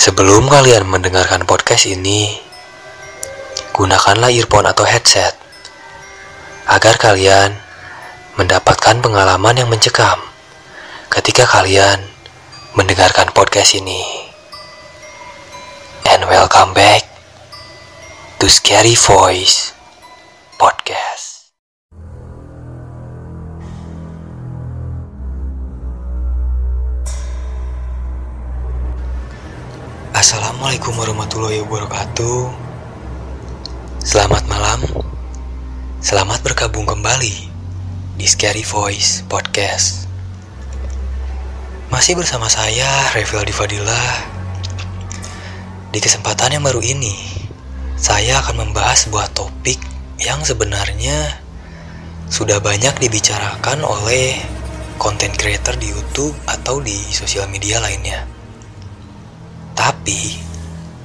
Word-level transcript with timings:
Sebelum 0.00 0.48
kalian 0.48 0.88
mendengarkan 0.88 1.44
podcast 1.44 1.84
ini, 1.84 2.32
gunakanlah 3.76 4.32
earphone 4.32 4.64
atau 4.64 4.88
headset 4.88 5.36
agar 6.64 6.96
kalian 6.96 7.52
mendapatkan 8.40 8.96
pengalaman 9.04 9.60
yang 9.60 9.68
mencekam 9.68 10.16
ketika 11.12 11.44
kalian 11.44 12.00
mendengarkan 12.72 13.28
podcast 13.36 13.76
ini. 13.76 14.00
And 16.08 16.24
welcome 16.24 16.72
back 16.72 17.04
to 18.40 18.48
Scary 18.48 18.96
Voice 18.96 19.76
Assalamualaikum 30.90 31.22
warahmatullahi 31.22 31.62
wabarakatuh. 31.62 32.38
Selamat 34.02 34.42
malam. 34.50 34.82
Selamat 36.02 36.42
bergabung 36.42 36.82
kembali 36.82 37.46
di 38.18 38.26
Scary 38.26 38.66
Voice 38.66 39.22
Podcast. 39.30 40.10
Masih 41.94 42.18
bersama 42.18 42.50
saya, 42.50 43.06
Revel 43.14 43.46
Divadillah. 43.46 44.34
Di 45.94 46.02
kesempatan 46.02 46.58
yang 46.58 46.66
baru 46.66 46.82
ini, 46.82 47.14
saya 47.94 48.42
akan 48.42 48.66
membahas 48.66 49.06
sebuah 49.06 49.30
topik 49.30 49.78
yang 50.18 50.42
sebenarnya 50.42 51.38
sudah 52.26 52.58
banyak 52.58 52.98
dibicarakan 52.98 53.86
oleh 53.86 54.42
content 54.98 55.38
creator 55.38 55.78
di 55.78 55.94
YouTube 55.94 56.34
atau 56.50 56.82
di 56.82 56.98
sosial 57.14 57.46
media 57.46 57.78
lainnya. 57.78 58.26
Tapi, 59.78 60.49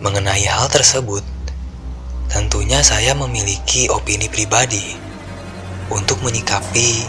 mengenai 0.04 0.44
hal 0.44 0.68
tersebut, 0.68 1.24
tentunya 2.28 2.84
saya 2.84 3.16
memiliki 3.16 3.88
opini 3.88 4.28
pribadi 4.28 4.96
untuk 5.88 6.20
menyikapi 6.20 7.08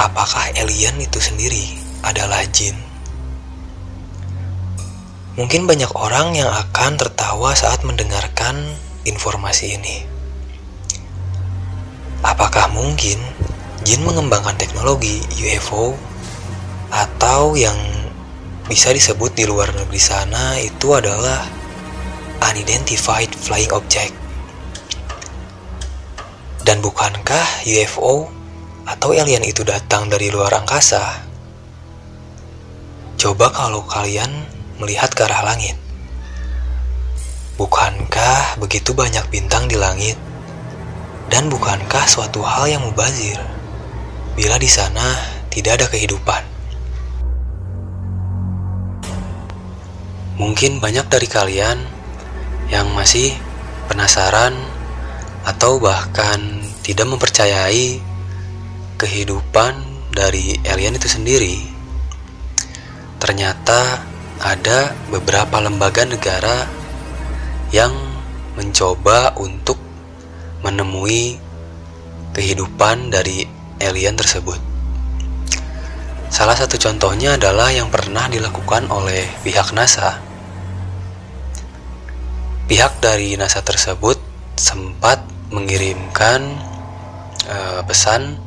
apakah 0.00 0.48
alien 0.56 0.96
itu 0.96 1.20
sendiri 1.20 1.76
adalah 2.00 2.40
jin. 2.48 2.72
Mungkin 5.36 5.68
banyak 5.68 5.92
orang 5.92 6.36
yang 6.36 6.48
akan 6.48 6.96
tertawa 6.96 7.52
saat 7.52 7.84
mendengarkan 7.84 8.56
informasi 9.04 9.76
ini. 9.76 10.04
Apakah 12.20 12.68
mungkin 12.72 13.20
jin 13.84 14.04
mengembangkan 14.04 14.56
teknologi 14.56 15.24
UFO 15.40 15.96
atau 16.92 17.56
yang 17.56 17.76
bisa 18.68 18.92
disebut 18.92 19.32
di 19.32 19.48
luar 19.48 19.72
negeri 19.72 20.00
sana 20.00 20.60
itu 20.60 20.92
adalah 20.92 21.59
unidentified 22.40 23.30
flying 23.32 23.70
object. 23.72 24.16
Dan 26.64 26.84
bukankah 26.84 27.64
UFO 27.64 28.28
atau 28.84 29.16
alien 29.16 29.44
itu 29.44 29.64
datang 29.64 30.08
dari 30.12 30.28
luar 30.28 30.52
angkasa? 30.60 31.24
Coba 33.20 33.52
kalau 33.52 33.84
kalian 33.84 34.28
melihat 34.80 35.12
ke 35.12 35.24
arah 35.28 35.44
langit. 35.44 35.76
Bukankah 37.60 38.56
begitu 38.56 38.96
banyak 38.96 39.28
bintang 39.28 39.68
di 39.68 39.76
langit? 39.76 40.16
Dan 41.28 41.52
bukankah 41.52 42.08
suatu 42.08 42.40
hal 42.40 42.66
yang 42.72 42.82
mubazir 42.82 43.36
bila 44.32 44.56
di 44.56 44.66
sana 44.66 45.20
tidak 45.52 45.80
ada 45.80 45.86
kehidupan? 45.92 46.42
Mungkin 50.40 50.80
banyak 50.80 51.04
dari 51.12 51.28
kalian 51.28 51.99
yang 52.70 52.86
masih 52.94 53.34
penasaran 53.90 54.54
atau 55.42 55.82
bahkan 55.82 56.38
tidak 56.86 57.10
mempercayai 57.10 57.98
kehidupan 58.94 59.74
dari 60.14 60.54
alien 60.62 60.94
itu 60.94 61.10
sendiri. 61.10 61.58
Ternyata 63.18 64.06
ada 64.40 64.94
beberapa 65.10 65.60
lembaga 65.60 66.06
negara 66.06 66.64
yang 67.74 67.92
mencoba 68.56 69.34
untuk 69.36 69.76
menemui 70.62 71.36
kehidupan 72.32 73.10
dari 73.10 73.44
alien 73.82 74.14
tersebut. 74.16 74.58
Salah 76.30 76.54
satu 76.54 76.78
contohnya 76.78 77.34
adalah 77.34 77.74
yang 77.74 77.90
pernah 77.90 78.30
dilakukan 78.30 78.86
oleh 78.86 79.26
pihak 79.42 79.74
NASA 79.74 80.29
Pihak 82.70 83.02
dari 83.02 83.34
NASA 83.34 83.66
tersebut 83.66 84.14
sempat 84.54 85.18
mengirimkan 85.50 86.54
uh, 87.50 87.82
pesan 87.82 88.38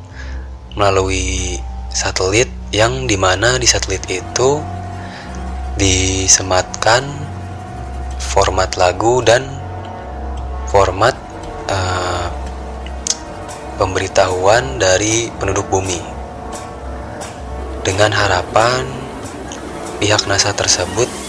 melalui 0.72 1.60
satelit 1.92 2.48
yang 2.72 3.04
di 3.04 3.20
mana 3.20 3.60
di 3.60 3.68
satelit 3.68 4.00
itu 4.08 4.64
disematkan 5.76 7.04
format 8.16 8.80
lagu 8.80 9.20
dan 9.20 9.44
format 10.72 11.12
uh, 11.68 12.32
pemberitahuan 13.76 14.80
dari 14.80 15.28
penduduk 15.36 15.68
bumi. 15.68 16.00
Dengan 17.84 18.08
harapan 18.16 18.88
pihak 20.00 20.24
NASA 20.24 20.56
tersebut 20.56 21.23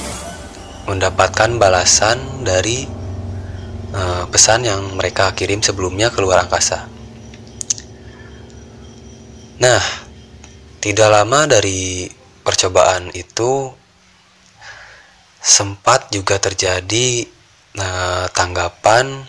mendapatkan 0.86 1.58
balasan 1.58 2.46
dari 2.46 2.86
uh, 3.94 4.24
pesan 4.30 4.70
yang 4.70 4.82
mereka 4.94 5.34
kirim 5.34 5.62
sebelumnya 5.62 6.14
ke 6.14 6.22
luar 6.22 6.46
angkasa. 6.46 6.86
Nah, 9.56 9.82
tidak 10.84 11.10
lama 11.10 11.50
dari 11.50 12.06
percobaan 12.46 13.10
itu 13.18 13.72
sempat 15.42 16.14
juga 16.14 16.38
terjadi 16.38 17.26
uh, 17.80 18.26
tanggapan 18.30 19.26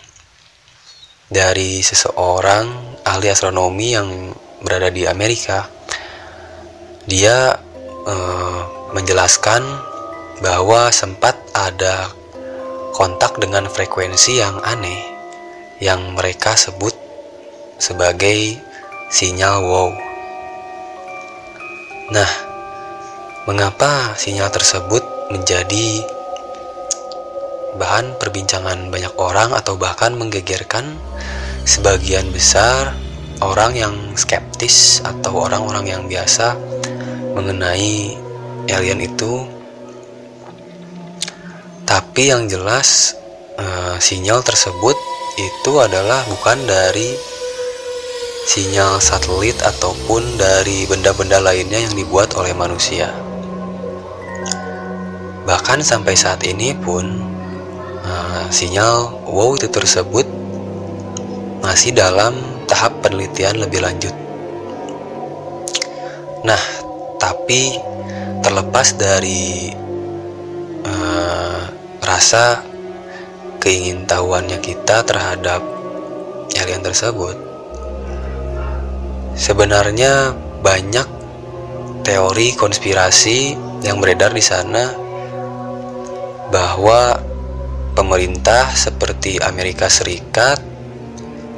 dari 1.27 1.81
seseorang 1.81 2.97
ahli 3.03 3.27
astronomi 3.33 3.97
yang 3.97 4.35
berada 4.61 4.93
di 4.93 5.07
Amerika. 5.07 5.65
Dia 7.07 7.55
uh, 8.03 8.61
menjelaskan 8.91 9.86
bahwa 10.41 10.93
sempat 10.93 11.37
ada 11.57 12.13
kontak 12.93 13.37
dengan 13.41 13.65
frekuensi 13.69 14.41
yang 14.41 14.57
aneh 14.61 15.01
yang 15.77 16.17
mereka 16.17 16.57
sebut 16.57 16.93
sebagai 17.77 18.57
sinyal 19.13 19.61
wow. 19.61 19.89
Nah, 22.09 22.31
mengapa 23.45 24.17
sinyal 24.17 24.49
tersebut 24.49 25.05
menjadi 25.29 26.01
bahan 27.77 28.17
perbincangan 28.17 28.89
banyak 28.89 29.13
orang 29.21 29.53
atau 29.53 29.77
bahkan 29.77 30.17
menggegerkan 30.17 30.97
sebagian 31.67 32.25
besar 32.33 32.97
orang 33.45 33.77
yang 33.77 33.95
skeptis 34.17 35.05
atau 35.05 35.45
orang-orang 35.45 35.85
yang 35.85 36.03
biasa 36.09 36.57
mengenai 37.37 38.17
alien 38.73 38.97
itu 39.05 39.56
tapi 41.87 42.35
yang 42.35 42.51
jelas 42.51 43.15
uh, 43.55 43.95
sinyal 43.95 44.43
tersebut 44.43 44.99
itu 45.39 45.71
adalah 45.79 46.19
bukan 46.27 46.59
dari 46.67 47.15
sinyal 48.43 48.99
satelit 48.99 49.55
ataupun 49.63 50.35
dari 50.35 50.83
benda-benda 50.83 51.39
lainnya 51.39 51.79
yang 51.79 51.95
dibuat 51.95 52.35
oleh 52.35 52.51
manusia. 52.51 53.07
Bahkan 55.47 55.79
sampai 55.79 56.19
saat 56.19 56.43
ini 56.43 56.75
pun 56.75 57.23
uh, 58.03 58.45
sinyal 58.51 59.23
wow 59.23 59.55
itu 59.55 59.71
tersebut 59.71 60.27
masih 61.63 61.95
dalam 61.95 62.35
tahap 62.67 62.99
penelitian 62.99 63.63
lebih 63.63 63.79
lanjut. 63.79 64.11
Nah, 66.43 66.63
tapi 67.15 67.79
terlepas 68.43 68.95
dari 68.99 69.71
rasa 72.07 72.63
keingintahuannya 73.59 74.63
kita 74.63 75.03
terhadap 75.03 75.59
alien 76.55 76.79
tersebut. 76.79 77.35
Sebenarnya 79.35 80.31
banyak 80.63 81.07
teori 82.07 82.55
konspirasi 82.55 83.59
yang 83.83 83.99
beredar 83.99 84.31
di 84.31 84.39
sana 84.39 84.95
bahwa 86.47 87.19
pemerintah 87.91 88.71
seperti 88.71 89.43
Amerika 89.43 89.91
Serikat 89.91 90.63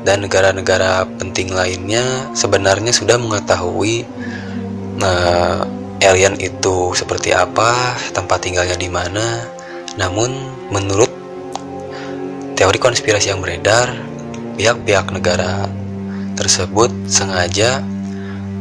dan 0.02 0.26
negara-negara 0.26 1.06
penting 1.22 1.54
lainnya 1.54 2.34
sebenarnya 2.34 2.90
sudah 2.90 3.22
mengetahui 3.22 4.08
nah, 4.98 5.62
alien 6.02 6.40
itu 6.42 6.96
seperti 6.98 7.36
apa, 7.36 7.94
tempat 8.16 8.40
tinggalnya 8.42 8.80
di 8.80 8.90
mana, 8.90 9.59
Namun, 10.00 10.32
menurut 10.72 11.12
teori 12.56 12.80
konspirasi 12.80 13.36
yang 13.36 13.44
beredar, 13.44 13.92
pihak-pihak 14.56 15.12
negara 15.12 15.68
tersebut 16.40 16.88
sengaja 17.12 17.84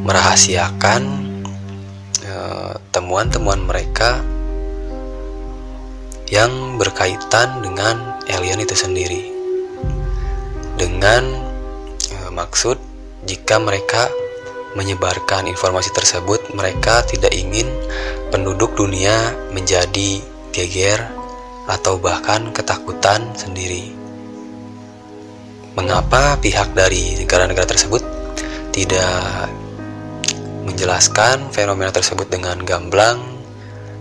merahasiakan 0.03 1.03
eh, 2.27 2.75
temuan-temuan 2.91 3.63
mereka 3.63 4.19
yang 6.29 6.77
berkaitan 6.77 7.65
dengan 7.65 8.21
alien 8.29 8.61
itu 8.61 8.77
sendiri. 8.77 9.33
Dengan 10.77 11.25
e, 12.13 12.17
maksud 12.31 12.77
jika 13.25 13.59
mereka 13.59 14.07
menyebarkan 14.77 15.49
informasi 15.49 15.91
tersebut 15.91 16.53
mereka 16.55 17.03
tidak 17.09 17.33
ingin 17.35 17.67
penduduk 18.29 18.77
dunia 18.77 19.35
menjadi 19.51 20.21
geger 20.53 21.18
atau 21.69 22.01
bahkan 22.01 22.49
ketakutan 22.51 23.29
sendiri. 23.37 23.93
Mengapa 25.77 26.41
pihak 26.41 26.73
dari 26.73 27.15
negara-negara 27.21 27.69
tersebut 27.69 28.03
tidak 28.73 29.53
menjelaskan 30.65 31.53
fenomena 31.53 31.93
tersebut 31.93 32.27
dengan 32.27 32.59
gamblang 32.65 33.21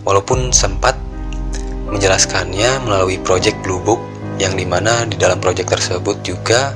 walaupun 0.07 0.55
sempat 0.55 0.95
menjelaskannya 1.91 2.83
melalui 2.87 3.19
proyek 3.19 3.55
Blue 3.61 3.83
Book 3.83 3.99
yang 4.39 4.55
di 4.55 4.63
mana 4.63 5.03
di 5.07 5.19
dalam 5.19 5.37
proyek 5.37 5.67
tersebut 5.67 6.23
juga 6.23 6.75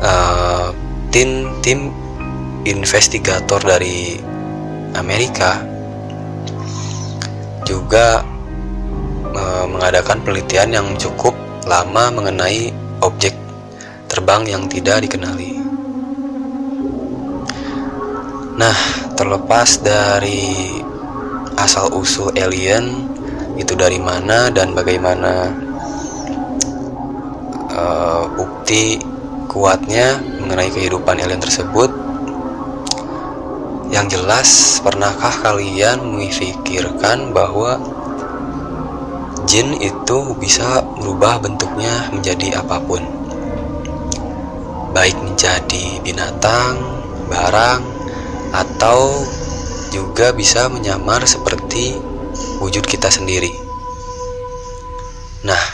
uh, 0.00 0.70
tim 1.10 1.50
tim 1.60 1.92
investigator 2.66 3.62
dari 3.62 4.18
Amerika 4.96 5.62
juga 7.66 8.35
mengadakan 9.68 10.22
penelitian 10.22 10.70
yang 10.72 10.88
cukup 10.96 11.34
lama 11.66 12.10
mengenai 12.14 12.70
objek 13.02 13.34
terbang 14.06 14.46
yang 14.46 14.64
tidak 14.70 15.02
dikenali. 15.02 15.58
Nah, 18.56 18.76
terlepas 19.18 19.84
dari 19.84 20.80
asal 21.60 21.92
usul 21.92 22.32
alien 22.38 23.04
itu 23.60 23.76
dari 23.76 24.00
mana 24.00 24.48
dan 24.48 24.72
bagaimana 24.72 25.52
uh, 27.72 28.24
bukti 28.32 29.00
kuatnya 29.48 30.20
mengenai 30.40 30.68
kehidupan 30.72 31.20
alien 31.20 31.40
tersebut 31.40 31.88
yang 33.88 34.10
jelas 34.10 34.80
pernahkah 34.82 35.32
kalian 35.40 36.02
memikirkan 36.02 37.30
bahwa 37.32 37.80
jin 39.56 39.72
itu 39.80 40.36
bisa 40.36 40.84
merubah 41.00 41.40
bentuknya 41.40 42.12
menjadi 42.12 42.60
apa 42.60 42.76
pun 42.84 43.00
baik 44.92 45.16
menjadi 45.20 46.00
binatang, 46.04 46.76
barang, 47.28 47.80
atau 48.52 49.24
juga 49.92 50.32
bisa 50.32 50.72
menyamar 50.72 51.24
seperti 51.28 51.96
wujud 52.64 52.80
kita 52.84 53.12
sendiri. 53.12 53.52
Nah, 55.44 55.64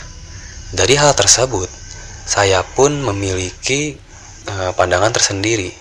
dari 0.75 0.99
hal 0.99 1.15
tersebut, 1.15 1.71
saya 2.27 2.67
pun 2.75 2.99
memiliki 2.99 3.95
uh, 4.47 4.75
pandangan 4.75 5.15
tersendiri. 5.15 5.71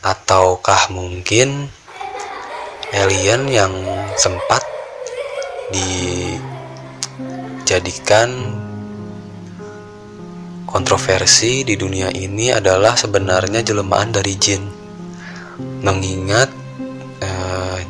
Ataukah 0.00 0.88
mungkin 0.88 1.68
alien 2.92 3.52
yang 3.52 3.72
sempat 4.16 4.64
dijadikan 7.64 8.28
kontroversi 10.68 11.64
di 11.64 11.76
dunia 11.76 12.12
ini 12.12 12.52
adalah 12.52 12.96
sebenarnya 12.96 13.64
jelmaan 13.64 14.12
dari 14.12 14.36
jin. 14.36 14.62
Mengingat 15.82 16.48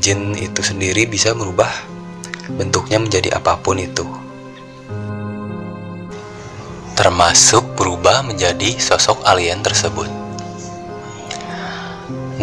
jin 0.02 0.34
itu 0.34 0.62
sendiri 0.66 1.06
bisa 1.06 1.30
merubah 1.30 1.70
bentuknya 2.58 2.98
menjadi 2.98 3.38
apa 3.38 3.54
pun 3.62 3.78
itu. 3.78 4.02
Termasuk 6.98 7.78
berubah 7.78 8.26
menjadi 8.26 8.82
sosok 8.82 9.22
alien 9.22 9.62
tersebut. 9.62 10.10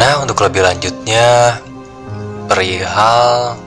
Nah, 0.00 0.24
untuk 0.24 0.40
lebih 0.40 0.64
lanjutnya, 0.64 1.60
perihal 2.48 3.60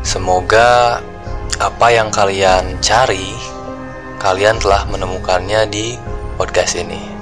Semoga 0.00 1.04
apa 1.60 1.86
yang 1.92 2.08
kalian 2.08 2.80
cari, 2.80 3.36
kalian 4.16 4.56
telah 4.56 4.88
menemukannya 4.88 5.68
di 5.68 6.00
podcast 6.40 6.80
ini. 6.80 7.12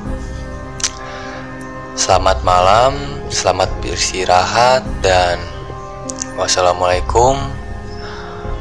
Selamat 1.98 2.38
malam, 2.46 3.18
selamat 3.26 3.74
beristirahat, 3.82 4.86
dan 5.02 5.42
wassalamualaikum 6.38 7.34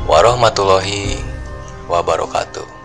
warahmatullahi 0.10 1.22
wabarakatuh. 1.86 2.77